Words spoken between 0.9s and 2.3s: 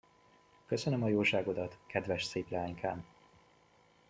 a jóságodat, kedves